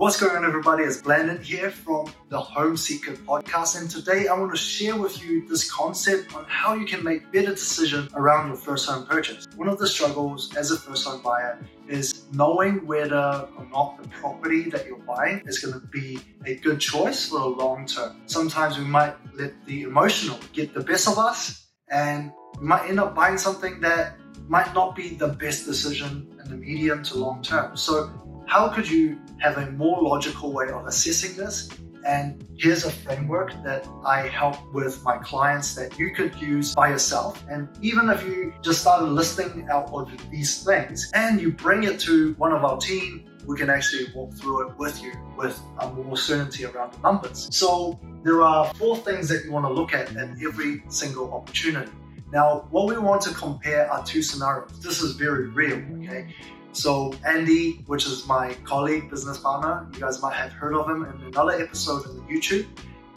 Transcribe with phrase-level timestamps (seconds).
[0.00, 0.84] What's going on, everybody?
[0.84, 5.22] It's Blandon here from the Home Seeker podcast, and today I want to share with
[5.22, 9.46] you this concept on how you can make better decisions around your first home purchase.
[9.56, 14.08] One of the struggles as a first home buyer is knowing whether or not the
[14.08, 18.22] property that you're buying is going to be a good choice for the long term.
[18.24, 23.00] Sometimes we might let the emotional get the best of us, and we might end
[23.00, 24.16] up buying something that
[24.48, 27.76] might not be the best decision in the medium to long term.
[27.76, 28.10] So
[28.50, 31.68] how could you have a more logical way of assessing this?
[32.04, 36.88] And here's a framework that I help with my clients that you could use by
[36.88, 37.44] yourself.
[37.48, 42.00] And even if you just started listing out of these things and you bring it
[42.00, 45.88] to one of our team, we can actually walk through it with you with a
[45.92, 47.48] more certainty around the numbers.
[47.54, 51.92] So there are four things that you want to look at in every single opportunity.
[52.32, 54.80] Now, what we want to compare are two scenarios.
[54.80, 56.34] This is very real, okay?
[56.72, 61.04] So Andy, which is my colleague, business partner, you guys might have heard of him
[61.04, 62.66] in another episode the YouTube,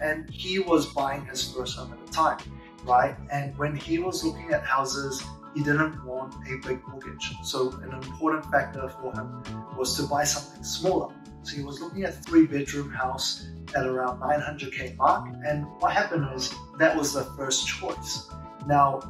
[0.00, 2.38] and he was buying his first home at the time,
[2.84, 3.16] right?
[3.30, 5.22] And when he was looking at houses,
[5.54, 7.34] he didn't want a big mortgage.
[7.42, 9.42] So an important factor for him
[9.76, 11.12] was to buy something smaller.
[11.42, 15.34] So he was looking at three bedroom house at around 900k mark.
[15.44, 18.30] And what happened is that was the first choice.
[18.66, 19.00] Now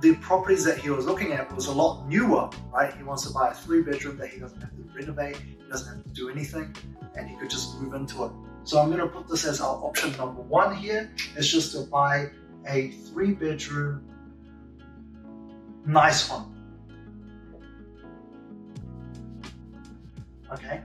[0.00, 2.94] the properties that he was looking at was a lot newer, right?
[2.94, 5.88] He wants to buy a three bedroom that he doesn't have to renovate, he doesn't
[5.88, 6.74] have to do anything,
[7.16, 8.30] and he could just move into it.
[8.64, 11.10] So I'm going to put this as our option number one here.
[11.36, 12.30] It's just to buy
[12.66, 14.04] a three bedroom,
[15.86, 16.52] nice one.
[20.52, 20.82] Okay.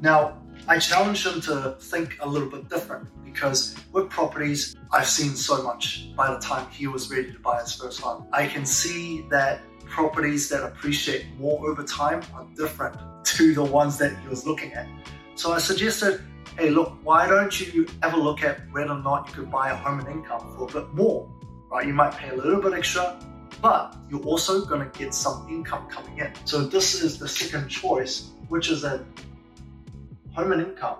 [0.00, 5.34] Now, I challenge him to think a little bit different because with properties, I've seen
[5.34, 8.26] so much by the time he was ready to buy his first home.
[8.32, 13.98] I can see that properties that appreciate more over time are different to the ones
[13.98, 14.86] that he was looking at.
[15.34, 16.20] So I suggested,
[16.56, 19.76] hey, look, why don't you a look at whether or not you could buy a
[19.76, 21.28] home and income for a bit more,
[21.70, 21.86] right?
[21.86, 23.18] You might pay a little bit extra,
[23.60, 26.32] but you're also going to get some income coming in.
[26.44, 29.04] So this is the second choice, which is a
[30.34, 30.96] home and income.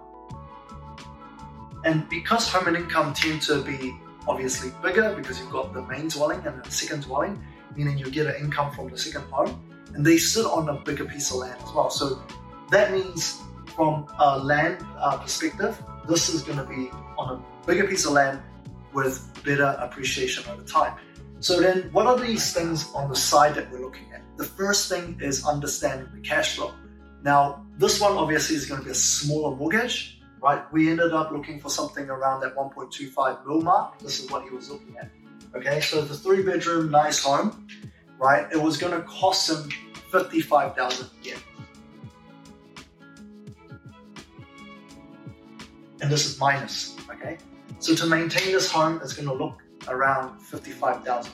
[1.85, 3.95] And because home and income tend to be
[4.29, 7.43] obviously bigger because you've got the main dwelling and the second dwelling,
[7.75, 11.05] meaning you get an income from the second home, and they sit on a bigger
[11.05, 11.91] piece of land as well.
[11.91, 12.23] So
[12.71, 13.41] that means
[13.75, 18.13] from a land uh, perspective, this is going to be on a bigger piece of
[18.13, 18.41] land
[18.93, 20.97] with better appreciation over time.
[21.41, 24.23] So then what are these things on the side that we're looking at?
[24.37, 26.73] The first thing is understanding the cash flow.
[27.25, 30.71] Now, this one obviously is going to be a smaller mortgage, right?
[30.73, 33.99] We ended up looking for something around that 1.25 mil mark.
[34.01, 35.11] This is what he was looking at.
[35.55, 37.69] Okay, so the three bedroom, nice home,
[38.19, 38.51] right?
[38.51, 39.71] It was going to cost him
[40.11, 41.37] 55,000 a.
[46.01, 47.39] And this is minus, okay?
[47.79, 51.33] So to maintain this home, it's going to look around 55,000,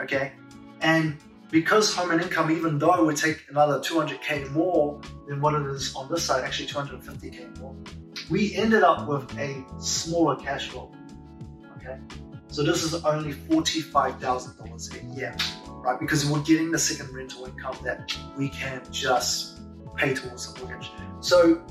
[0.00, 0.32] okay?
[0.80, 1.16] And
[1.50, 5.94] because home and income, even though we take another 200k more than what it is
[5.94, 7.74] on this side, actually 250k more,
[8.30, 10.92] we ended up with a smaller cash flow.
[11.78, 11.98] Okay,
[12.48, 15.34] so this is only $45,000 a year,
[15.68, 15.98] right?
[15.98, 19.60] Because we're getting the second rental income that we can just
[19.96, 20.90] pay towards the mortgage.
[21.20, 21.62] So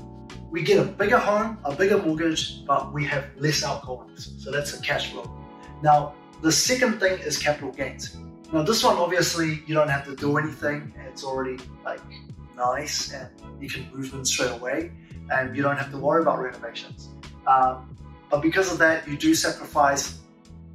[0.50, 4.34] we get a bigger home, a bigger mortgage, but we have less outgoings.
[4.38, 5.30] So that's a cash flow.
[5.82, 8.16] Now, the second thing is capital gains.
[8.50, 10.94] Now this one, obviously, you don't have to do anything.
[11.06, 12.00] It's already like
[12.56, 13.28] nice and
[13.60, 14.90] you can move in straight away
[15.30, 17.10] and you don't have to worry about renovations.
[17.46, 17.94] Um,
[18.30, 20.20] but because of that, you do sacrifice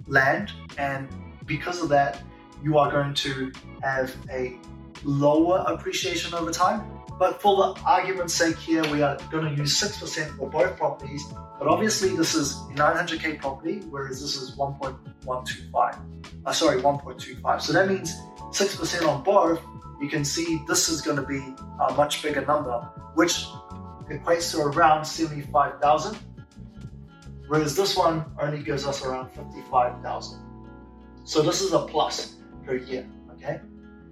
[0.07, 1.09] land and
[1.47, 2.21] because of that,
[2.63, 3.51] you are going to
[3.81, 4.57] have a
[5.03, 6.87] lower appreciation over time.
[7.17, 11.23] But for the argument's sake here, we are going to use 6% for both properties.
[11.59, 16.22] But obviously this is 900k property, whereas this is 1.125.
[16.45, 17.61] Uh, sorry, 1.25.
[17.61, 18.15] So that means
[18.51, 19.61] 6% on both.
[20.01, 21.39] You can see this is going to be
[21.87, 22.79] a much bigger number,
[23.15, 23.45] which
[24.09, 26.17] equates to around 75,000.
[27.47, 30.39] Whereas this one only gives us around 55,000.
[31.23, 32.35] So this is a plus
[32.65, 33.61] per year, okay?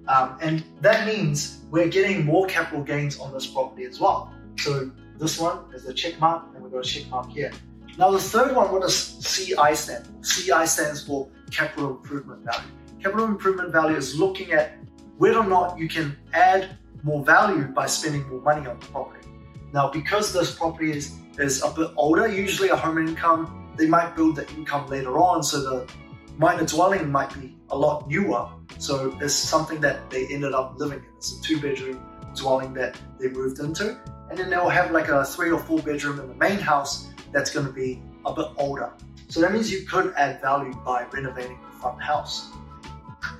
[0.07, 4.33] Um, and that means we're getting more capital gains on this property as well.
[4.57, 7.51] So this one is a check mark, and we've got a check mark here.
[7.97, 10.23] Now the third one, what does CI stand for?
[10.23, 12.71] CI stands for capital improvement value.
[13.01, 14.77] Capital improvement value is looking at
[15.17, 19.27] whether or not you can add more value by spending more money on the property.
[19.73, 24.15] Now, because this property is, is a bit older, usually a home income, they might
[24.15, 25.91] build the income later on, so the
[26.37, 28.49] minor dwelling might be a lot newer.
[28.77, 31.05] So it's something that they ended up living in.
[31.17, 32.01] It's a two bedroom
[32.35, 33.99] dwelling that they moved into.
[34.31, 37.51] and then they'll have like a three or four bedroom in the main house that's
[37.53, 38.91] going to be a bit older.
[39.29, 42.51] So that means you could add value by renovating the front house.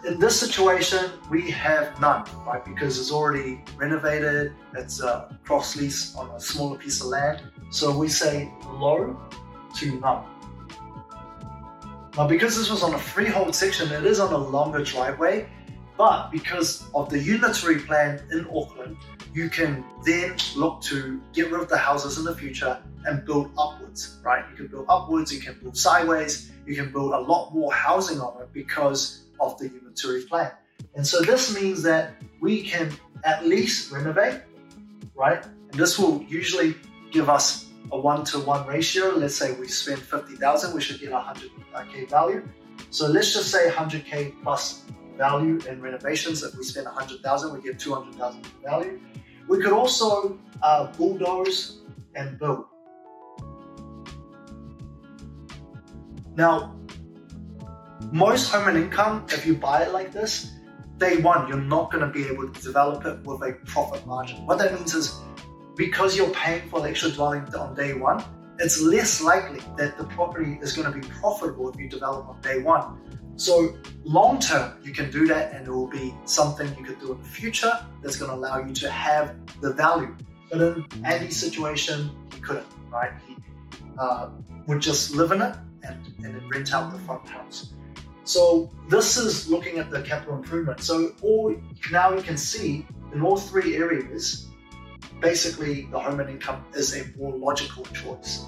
[0.05, 2.63] In this situation, we have none, right?
[2.63, 7.41] Because it's already renovated, it's a cross lease on a smaller piece of land.
[7.71, 9.19] So we say low
[9.77, 10.25] to none.
[12.17, 15.47] Now, because this was on a freehold section, it is on a longer driveway,
[15.97, 18.97] but because of the unitary plan in Auckland,
[19.33, 23.51] you can then look to get rid of the houses in the future and build
[23.57, 24.43] upwards, right?
[24.51, 28.19] You can build upwards, you can build sideways, you can build a lot more housing
[28.19, 30.51] on it because of the unitary plan.
[30.95, 32.91] And so this means that we can
[33.23, 34.41] at least renovate,
[35.15, 35.43] right?
[35.43, 36.75] And this will usually
[37.11, 39.09] give us a one to one ratio.
[39.09, 42.47] Let's say we spend 50,000, we should get 100k uh, value.
[42.89, 44.83] So let's just say 100k plus
[45.21, 46.41] value in renovations.
[46.41, 48.99] If we spend 100,000, we get 200,000 in value.
[49.47, 51.81] We could also uh, bulldoze
[52.15, 52.65] and build.
[56.35, 56.75] Now,
[58.11, 60.53] most home and income, if you buy it like this,
[60.97, 64.37] day one, you're not going to be able to develop it with a profit margin.
[64.47, 65.19] What that means is
[65.75, 68.23] because you're paying for the extra dwelling on day one,
[68.57, 72.41] it's less likely that the property is going to be profitable if you develop on
[72.41, 72.85] day one.
[73.35, 77.13] So long term, you can do that and it will be something you could do
[77.13, 80.15] in the future that's going to allow you to have the value.
[80.49, 83.11] But in Andy's situation, he couldn't, right?
[83.27, 83.37] He
[83.97, 84.29] uh,
[84.67, 87.73] would just live in it and, and rent out the front house.
[88.23, 90.81] So this is looking at the capital improvement.
[90.81, 91.55] So all
[91.91, 94.47] now you can see in all three areas,
[95.19, 98.45] basically the home and income is a more logical choice.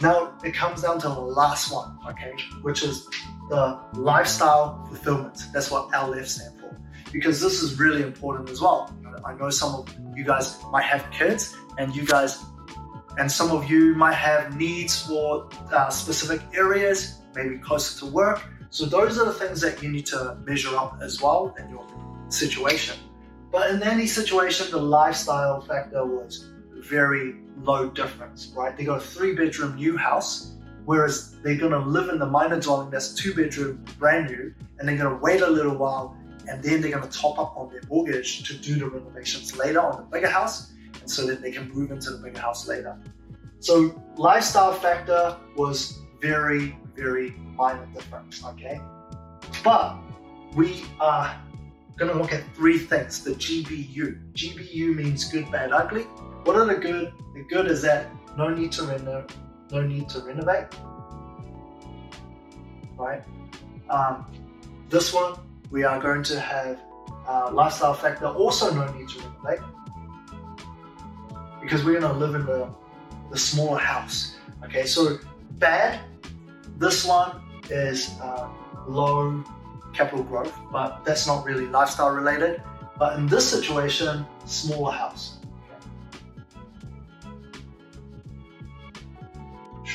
[0.00, 2.32] Now it comes down to the last one, okay,
[2.62, 3.08] which is
[3.48, 5.44] the lifestyle fulfillment.
[5.52, 6.76] That's what LF stands for.
[7.12, 8.92] Because this is really important as well.
[9.24, 12.44] I know some of you guys might have kids and you guys
[13.18, 18.42] and some of you might have needs for uh, specific areas, maybe closer to work.
[18.70, 21.86] So those are the things that you need to measure up as well in your
[22.28, 22.96] situation.
[23.50, 28.76] But in any situation, the lifestyle factor was very low difference, right?
[28.76, 32.90] They got a three bedroom new house, whereas they're gonna live in the minor dwelling
[32.90, 36.16] that's two bedroom brand new, and they're gonna wait a little while
[36.48, 39.96] and then they're gonna top up on their mortgage to do the renovations later on
[39.96, 42.96] the bigger house, and so that they can move into the bigger house later.
[43.58, 48.80] So lifestyle factor was very, very minor difference, okay?
[49.64, 49.98] But
[50.54, 51.40] we are
[51.96, 54.32] going to look at three things the GBU.
[54.34, 56.02] GBU means good, bad, ugly.
[56.44, 57.12] What are the good?
[57.34, 59.26] The good is that no need to reno,
[59.70, 60.66] no need to renovate,
[62.96, 63.22] right?
[63.90, 64.26] Um,
[64.88, 65.34] this one
[65.70, 66.80] we are going to have
[67.26, 69.60] uh, lifestyle factor, also no need to renovate,
[71.60, 72.68] because we're going to live in the
[73.30, 74.36] the smaller house.
[74.64, 75.18] Okay, so
[75.52, 76.00] bad.
[76.78, 78.48] This one is uh,
[78.86, 79.42] low
[79.92, 82.62] capital growth, but that's not really lifestyle related.
[82.98, 85.38] But in this situation, smaller house.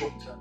[0.02, 0.38] Short term.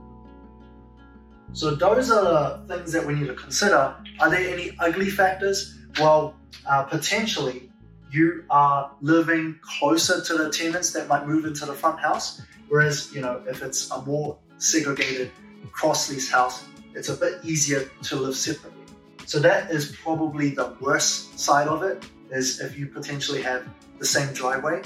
[1.53, 2.23] So those are
[2.65, 3.95] the things that we need to consider.
[4.19, 5.77] Are there any ugly factors?
[5.99, 6.35] Well,
[6.65, 7.71] uh, potentially
[8.11, 12.41] you are living closer to the tenants that might move into the front house.
[12.69, 15.31] Whereas, you know, if it's a more segregated
[15.71, 16.63] cross lease house,
[16.95, 18.83] it's a bit easier to live separately.
[19.25, 23.67] So that is probably the worst side of it, is if you potentially have
[23.99, 24.83] the same driveway.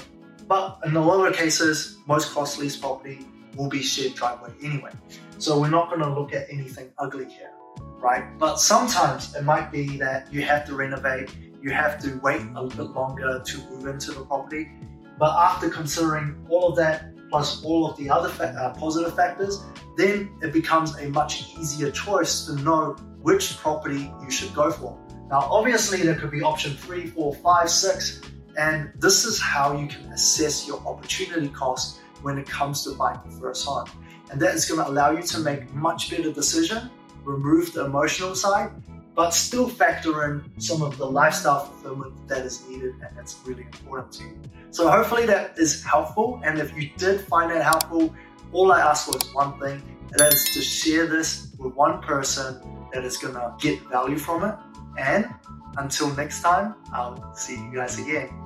[0.48, 4.92] But in a lot of cases, most cross lease property will be shared driveway anyway.
[5.38, 7.52] So we're not gonna look at anything ugly here,
[8.00, 8.38] right?
[8.38, 11.30] But sometimes it might be that you have to renovate,
[11.62, 14.70] you have to wait a little bit longer to move into the property.
[15.18, 19.64] But after considering all of that, plus all of the other fa uh, positive factors,
[19.96, 24.96] then it becomes a much easier choice to know which property you should go for.
[25.28, 28.20] Now, obviously, there could be option three, four, five, six,
[28.56, 33.20] and this is how you can assess your opportunity cost when it comes to buying
[33.28, 33.86] your first home.
[34.30, 36.90] And that is going to allow you to make much better decision,
[37.24, 38.70] remove the emotional side,
[39.14, 43.62] but still factor in some of the lifestyle fulfillment that is needed and that's really
[43.62, 44.38] important to you.
[44.70, 46.40] So hopefully that is helpful.
[46.44, 48.14] And if you did find that helpful,
[48.52, 52.60] all I ask was one thing, and that is to share this with one person
[52.92, 54.54] that is gonna get value from it.
[54.98, 55.34] And
[55.78, 58.45] until next time, I'll see you guys again.